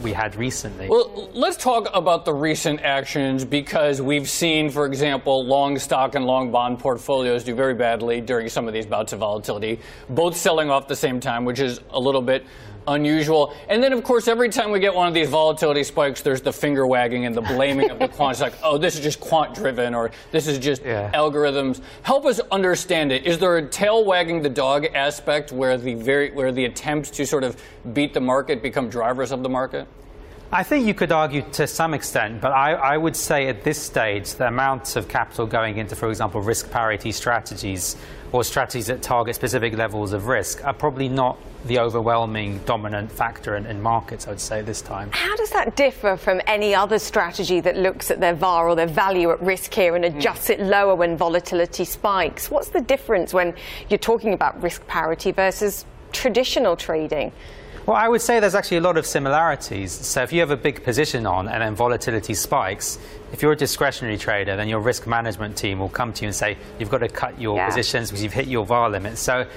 we 0.02 0.12
had 0.12 0.36
recently. 0.36 0.90
Well, 0.90 1.30
let's 1.34 1.58
talk 1.58 1.88
about 1.94 2.26
the 2.26 2.34
recent 2.34 2.82
actions 2.82 3.46
because 3.46 4.02
we've 4.02 4.30
seen, 4.30 4.70
for 4.70 4.86
example, 4.86 5.46
long 5.46 5.78
stock 5.78 6.16
and 6.16 6.26
long 6.26 6.52
bond 6.52 6.80
portfolios 6.80 7.44
do 7.44 7.54
very 7.54 7.74
badly 7.74 8.20
during 8.22 8.50
some 8.50 8.68
of 8.68 8.74
these 8.74 8.86
bouts 8.86 9.14
of 9.14 9.20
volatility, 9.20 9.80
both 10.10 10.36
selling 10.36 10.70
off 10.70 10.84
at 10.84 10.90
the 10.90 10.96
same 10.96 11.20
time, 11.20 11.46
which 11.46 11.60
is 11.60 11.80
a 11.92 12.00
little 12.00 12.22
bit 12.22 12.46
unusual. 12.88 13.54
And 13.70 13.82
then, 13.82 13.94
of 13.94 14.04
course, 14.04 14.28
every 14.28 14.50
time 14.50 14.72
we 14.72 14.80
get 14.80 14.94
one 14.94 15.08
of 15.08 15.14
these 15.14 15.30
volatility 15.30 15.84
spikes, 15.84 16.22
there's 16.22 16.42
the 16.42 16.54
finger 16.54 16.86
wagging 16.86 17.26
and 17.26 17.36
the 17.36 17.42
blaming 17.42 17.90
of 17.90 18.00
the 18.00 18.08
quants, 18.08 18.42
like, 18.42 18.54
oh, 18.64 18.78
this 18.78 18.96
is 18.96 19.02
just 19.02 19.20
quant 19.20 19.54
driven 19.56 19.94
or 19.94 20.12
this 20.32 20.48
is 20.48 20.60
just 20.60 20.84
yeah. 20.84 21.12
algorithms. 21.14 21.82
Help 22.04 22.26
us 22.26 22.40
understand 22.52 23.12
it. 23.12 23.26
Is 23.26 23.40
there 23.40 23.58
a 23.58 23.68
tail 23.68 24.06
wagging 24.06 24.42
the 24.42 24.50
dog 24.50 24.86
aspect 24.94 25.52
where 25.52 25.78
the 25.78 25.96
very 25.96 26.32
where 26.32 26.52
the 26.52 26.66
attempts 26.66 27.10
to 27.12 27.26
sort 27.26 27.44
of 27.44 27.62
beat 27.94 28.14
the 28.14 28.22
market 28.22 28.62
become 28.62 28.90
drivers 28.90 29.32
of 29.32 29.44
the 29.44 29.50
market? 29.50 29.88
I 30.54 30.62
think 30.62 30.86
you 30.86 30.94
could 30.94 31.12
argue 31.12 31.42
to 31.54 31.66
some 31.66 31.96
extent, 31.96 32.40
but 32.40 32.52
I, 32.52 32.74
I, 32.74 32.96
would 32.96 33.16
say 33.16 33.48
at 33.48 33.64
this 33.64 33.82
stage, 33.82 34.36
the 34.36 34.48
amounts 34.48 34.96
of 34.96 35.08
capital 35.08 35.48
going 35.48 35.80
into, 35.80 35.96
for 35.96 36.08
example, 36.12 36.42
risk 36.42 36.70
parity 36.70 37.12
strategies 37.12 37.96
or 38.32 38.44
strategies 38.44 38.86
that 38.86 39.02
target 39.02 39.34
specific 39.34 39.76
levels 39.76 40.14
of 40.14 40.28
risk 40.28 40.64
are 40.64 40.74
probably 40.74 41.10
not 41.10 41.40
the 41.66 41.80
overwhelming 41.80 42.60
dominant 42.66 43.12
factor 43.12 43.56
in, 43.56 43.66
in, 43.66 43.82
markets, 43.82 44.28
I 44.28 44.30
would 44.30 44.40
say, 44.40 44.62
this 44.62 44.80
time. 44.80 45.10
How 45.12 45.36
does 45.38 45.50
that 45.50 45.76
differ 45.76 46.18
from 46.18 46.40
any 46.46 46.76
other 46.76 47.00
strategy 47.00 47.60
that 47.62 47.76
looks 47.76 48.12
at 48.12 48.20
their 48.20 48.36
VAR 48.36 48.70
or 48.70 48.76
their 48.76 48.86
value 48.86 49.32
at 49.32 49.42
risk 49.42 49.74
here 49.74 49.96
and 49.96 50.06
adjusts 50.06 50.50
mm. 50.50 50.52
it 50.52 50.60
lower 50.60 50.94
when 50.94 51.18
volatility 51.18 51.84
spikes? 51.84 52.52
What's 52.52 52.70
the 52.70 52.82
difference 52.82 53.34
when 53.34 53.56
you're 53.90 53.98
talking 53.98 54.34
about 54.34 54.62
risk 54.62 54.86
parity 54.86 55.32
versus 55.32 55.84
traditional 56.12 56.76
trading? 56.76 57.32
Well, 57.86 57.98
I 57.98 58.08
would 58.08 58.22
say 58.22 58.40
there's 58.40 58.56
actually 58.56 58.78
a 58.78 58.82
lot 58.82 58.98
of 58.98 59.06
similarities. 59.06 59.92
So 59.92 60.24
if 60.24 60.32
you 60.32 60.40
have 60.40 60.52
a 60.52 60.58
big 60.58 60.84
position 60.84 61.26
on 61.26 61.50
and 61.50 61.62
then 61.62 61.76
volatility 61.76 62.34
spikes, 62.34 62.98
if 63.34 63.42
you're 63.42 63.52
a 63.52 63.58
discretionary 63.58 64.18
trader, 64.18 64.56
then 64.56 64.70
your 64.70 64.80
risk 64.80 65.06
management 65.06 65.58
team 65.58 65.80
will 65.80 65.90
come 65.90 66.14
to 66.14 66.22
you 66.22 66.28
and 66.28 66.36
say, 66.36 66.58
you've 66.80 66.90
got 66.90 67.00
to 67.00 67.10
cut 67.10 67.42
your 67.42 67.58
yeah. 67.58 67.68
positions 67.68 68.10
because 68.10 68.24
you've 68.24 68.34
hit 68.34 68.48
your 68.48 68.66
VAR 68.66 68.90
limit. 68.90 69.18
So 69.18 69.48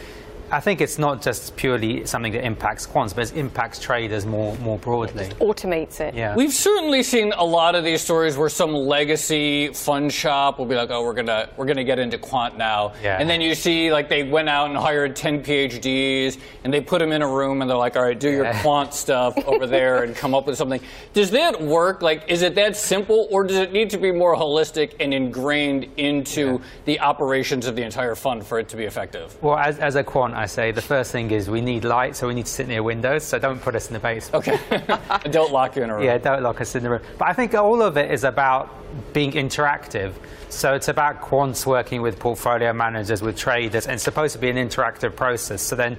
I 0.51 0.61
think 0.61 0.81
it's 0.81 0.99
not 0.99 1.23
just 1.23 1.57
purely 1.57 2.07
something 2.07 2.33
that 2.33 2.45
impacts 2.45 2.87
quants, 2.87 3.15
but 3.15 3.31
it 3.31 3.37
impacts 3.37 3.81
traders 3.81 4.25
more 4.25 4.57
more 4.59 4.79
broadly. 4.79 5.25
It 5.25 5.39
automates 5.39 6.01
it. 6.01 6.15
Yeah. 6.15 6.37
We've 6.37 6.53
certainly 6.53 7.03
seen 7.03 7.33
a 7.33 7.45
lot 7.45 7.75
of 7.75 7.85
these 7.85 8.01
stories 8.01 8.37
where 8.37 8.49
some 8.49 8.73
legacy 8.73 9.69
fund 9.69 10.13
shop 10.13 10.59
will 10.59 10.67
be 10.67 10.77
like, 10.77 10.91
"Oh, 10.91 11.03
we're 11.05 11.15
gonna 11.15 11.49
we're 11.57 11.67
gonna 11.67 11.85
get 11.85 11.99
into 11.99 12.19
quant 12.19 12.57
now," 12.57 12.93
yeah. 13.03 13.19
and 13.19 13.29
then 13.29 13.41
you 13.41 13.55
see 13.55 13.93
like 13.93 14.09
they 14.09 14.23
went 14.23 14.49
out 14.49 14.69
and 14.69 14.79
hired 14.79 15.17
ten 15.17 15.43
PhDs 15.43 16.39
and 16.63 16.73
they 16.73 16.81
put 16.81 17.01
them 17.01 17.13
in 17.13 17.23
a 17.23 17.29
room 17.29 17.61
and 17.61 17.69
they're 17.69 17.77
like, 17.77 17.97
"All 17.97 18.03
right, 18.03 18.19
do 18.19 18.31
your 18.31 18.53
quant 18.63 18.95
stuff 18.95 19.37
over 19.47 19.67
there 19.67 20.05
and 20.05 20.15
come 20.15 20.35
up 20.35 20.47
with 20.47 20.57
something." 20.57 20.81
Does 21.13 21.33
that 21.33 21.61
work? 21.61 22.03
Like, 22.03 22.29
is 22.29 22.43
it 22.43 22.55
that 22.55 22.77
simple, 22.77 23.27
or 23.31 23.43
does 23.45 23.57
it 23.57 23.73
need 23.73 23.91
to 23.91 23.99
be 23.99 24.13
more 24.13 24.37
holistic 24.37 24.95
and 25.01 25.13
ingrained 25.13 25.89
into 25.97 26.53
yeah. 26.53 26.59
the 26.85 27.01
operations 27.01 27.67
of 27.67 27.75
the 27.75 27.83
entire 27.83 28.15
fund 28.15 28.47
for 28.47 28.59
it 28.61 28.69
to 28.69 28.77
be 28.77 28.85
effective? 28.85 29.37
Well, 29.43 29.57
as, 29.57 29.79
as 29.79 29.97
a 29.97 30.05
quant 30.05 30.36
I 30.37 30.45
say 30.45 30.71
the 30.71 30.83
first 30.83 31.13
thing 31.13 31.31
is 31.31 31.49
we 31.49 31.63
need 31.63 31.85
light, 31.85 32.15
so 32.15 32.29
we 32.29 32.35
need 32.35 32.45
to 32.45 32.53
sit 32.53 32.69
near 32.69 32.83
windows. 32.83 33.25
So 33.25 33.39
don't 33.39 33.61
put 33.61 33.75
us 33.75 33.89
in 33.89 33.95
the 33.95 34.01
basement. 34.01 34.47
Okay. 34.47 34.59
don't 35.31 35.51
lock 35.51 35.77
you 35.77 35.83
in 35.83 35.89
a 35.89 35.95
room. 35.95 36.05
Yeah, 36.05 36.19
don't 36.19 36.43
lock 36.43 36.61
us 36.61 36.75
in 36.75 36.83
the 36.83 36.91
room. 36.91 37.01
But 37.19 37.29
I 37.29 37.33
think 37.33 37.55
all 37.55 37.81
of 37.81 37.97
it 37.97 38.11
is 38.11 38.23
about 38.23 38.69
being 39.15 39.33
interactive. 39.33 40.13
So 40.51 40.75
it's 40.75 40.89
about 40.89 41.23
quants 41.23 41.65
working 41.65 42.03
with 42.03 42.19
portfolio 42.19 42.75
managers, 42.75 43.23
with 43.23 43.39
traders, 43.39 43.87
and 43.87 43.95
it's 43.95 44.03
supposed 44.03 44.35
to 44.35 44.39
be 44.39 44.51
an 44.51 44.57
interactive 44.57 45.17
process. 45.17 45.63
So 45.63 45.75
then 45.75 45.97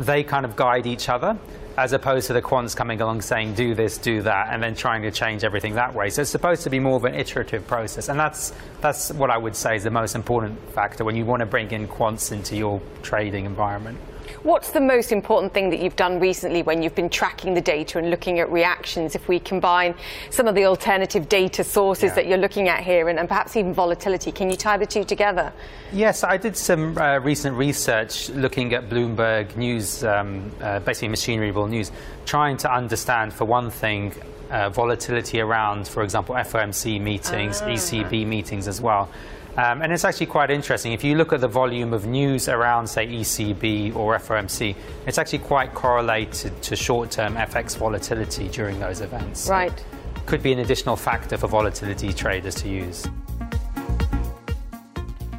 they 0.00 0.24
kind 0.24 0.44
of 0.44 0.56
guide 0.56 0.86
each 0.86 1.08
other 1.08 1.38
as 1.76 1.92
opposed 1.92 2.26
to 2.28 2.32
the 2.32 2.42
quants 2.42 2.74
coming 2.74 3.00
along 3.00 3.20
saying 3.20 3.54
do 3.54 3.74
this, 3.74 3.98
do 3.98 4.22
that, 4.22 4.48
and 4.50 4.62
then 4.62 4.74
trying 4.74 5.02
to 5.02 5.10
change 5.10 5.44
everything 5.44 5.74
that 5.74 5.94
way. 5.94 6.08
So 6.10 6.22
it's 6.22 6.30
supposed 6.30 6.62
to 6.62 6.70
be 6.70 6.78
more 6.78 6.96
of 6.96 7.04
an 7.04 7.14
iterative 7.14 7.66
process, 7.66 8.08
and 8.08 8.18
that's 8.18 8.52
that's 8.80 9.12
what 9.12 9.30
I 9.30 9.36
would 9.36 9.56
say 9.56 9.76
is 9.76 9.84
the 9.84 9.90
most 9.90 10.14
important 10.14 10.58
factor 10.70 11.04
when 11.04 11.16
you 11.16 11.24
want 11.24 11.40
to 11.40 11.46
bring 11.46 11.70
in 11.70 11.86
quants 11.88 12.32
into 12.32 12.56
your 12.56 12.80
trading 13.02 13.44
environment. 13.44 13.98
What's 14.42 14.70
the 14.70 14.80
most 14.80 15.12
important 15.12 15.52
thing 15.52 15.70
that 15.70 15.80
you've 15.80 15.96
done 15.96 16.20
recently 16.20 16.62
when 16.62 16.82
you've 16.82 16.94
been 16.94 17.08
tracking 17.08 17.54
the 17.54 17.60
data 17.60 17.98
and 17.98 18.10
looking 18.10 18.40
at 18.40 18.50
reactions? 18.50 19.14
If 19.14 19.28
we 19.28 19.40
combine 19.40 19.94
some 20.30 20.46
of 20.46 20.54
the 20.54 20.64
alternative 20.64 21.28
data 21.28 21.64
sources 21.64 22.10
yeah. 22.10 22.14
that 22.14 22.26
you're 22.26 22.38
looking 22.38 22.68
at 22.68 22.82
here 22.82 23.08
and, 23.08 23.18
and, 23.18 23.28
perhaps 23.28 23.56
even 23.56 23.74
volatility, 23.74 24.32
can 24.32 24.50
you 24.50 24.56
tie 24.56 24.76
the 24.76 24.86
two 24.86 25.04
together? 25.04 25.52
Yes, 25.92 26.24
I 26.24 26.36
did 26.36 26.56
some 26.56 26.96
uh, 26.98 27.18
recent 27.18 27.56
research 27.56 28.30
looking 28.30 28.72
at 28.74 28.88
Bloomberg 28.88 29.56
News, 29.56 30.04
um, 30.04 30.50
uh, 30.60 30.80
basically 30.80 31.08
machine 31.08 31.40
readable 31.40 31.66
news, 31.66 31.90
trying 32.24 32.56
to 32.58 32.72
understand, 32.72 33.32
for 33.32 33.44
one 33.44 33.70
thing, 33.70 34.14
uh, 34.50 34.70
volatility 34.70 35.40
around, 35.40 35.88
for 35.88 36.02
example, 36.02 36.34
FOMC 36.34 37.00
meetings, 37.00 37.60
ah. 37.62 37.66
ECB 37.66 38.26
meetings 38.26 38.68
as 38.68 38.80
well. 38.80 39.08
Um, 39.56 39.80
and 39.80 39.92
it's 39.92 40.04
actually 40.04 40.26
quite 40.26 40.50
interesting. 40.50 40.92
If 40.92 41.02
you 41.02 41.14
look 41.14 41.32
at 41.32 41.40
the 41.40 41.48
volume 41.48 41.94
of 41.94 42.06
news 42.06 42.48
around, 42.48 42.86
say, 42.88 43.06
ECB 43.06 43.96
or 43.96 44.16
FOMC, 44.18 44.76
it's 45.06 45.16
actually 45.16 45.38
quite 45.38 45.72
correlated 45.72 46.60
to 46.62 46.76
short 46.76 47.10
term 47.10 47.36
FX 47.36 47.76
volatility 47.76 48.48
during 48.48 48.78
those 48.78 49.00
events. 49.00 49.48
Right. 49.48 49.78
So 49.78 49.84
could 50.26 50.42
be 50.42 50.52
an 50.52 50.58
additional 50.58 50.96
factor 50.96 51.38
for 51.38 51.46
volatility 51.46 52.12
traders 52.12 52.56
to 52.56 52.68
use. 52.68 53.06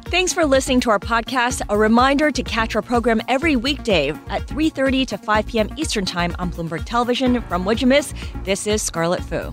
Thanks 0.06 0.32
for 0.32 0.46
listening 0.46 0.80
to 0.80 0.90
our 0.90 0.98
podcast. 0.98 1.60
A 1.68 1.76
reminder 1.76 2.30
to 2.30 2.42
catch 2.42 2.74
our 2.74 2.80
program 2.82 3.20
every 3.28 3.56
weekday 3.56 4.10
at 4.28 4.46
3:30 4.46 5.06
to 5.08 5.18
5 5.18 5.46
p.m. 5.46 5.68
Eastern 5.76 6.06
Time 6.06 6.34
on 6.38 6.50
Bloomberg 6.50 6.84
Television. 6.86 7.42
From 7.42 7.64
What'd 7.64 7.82
You 7.82 7.86
Miss? 7.86 8.14
This 8.44 8.66
is 8.66 8.80
Scarlet 8.80 9.22
Fu. 9.22 9.52